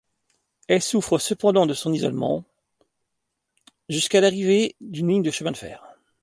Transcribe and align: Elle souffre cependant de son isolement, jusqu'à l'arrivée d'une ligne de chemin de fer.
Elle 0.67 0.81
souffre 0.81 1.19
cependant 1.19 1.67
de 1.67 1.75
son 1.75 1.93
isolement, 1.93 2.43
jusqu'à 3.87 4.19
l'arrivée 4.19 4.75
d'une 4.81 5.09
ligne 5.09 5.21
de 5.21 5.29
chemin 5.29 5.51
de 5.51 5.57
fer. 5.57 5.85